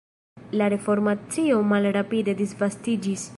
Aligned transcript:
La 0.61 0.69
reformacio 0.75 1.61
malrapide 1.73 2.37
disvastiĝis. 2.45 3.29